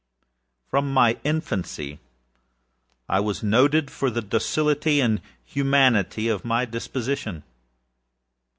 From 0.67 0.91
my 0.91 1.19
infancy 1.23 1.99
I 3.07 3.19
was 3.19 3.43
noted 3.43 3.91
for 3.91 4.09
the 4.09 4.23
docility 4.23 4.99
and 4.99 5.21
humanity 5.45 6.27
of 6.27 6.43
my 6.43 6.65
disposition. 6.65 7.43